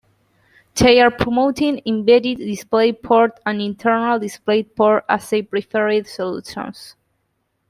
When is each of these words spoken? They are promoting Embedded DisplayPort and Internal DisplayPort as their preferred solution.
They 0.73 0.99
are 0.99 1.11
promoting 1.11 1.79
Embedded 1.85 2.39
DisplayPort 2.39 3.37
and 3.45 3.61
Internal 3.61 4.17
DisplayPort 4.19 5.03
as 5.07 5.29
their 5.29 5.43
preferred 5.43 6.07
solution. 6.07 6.73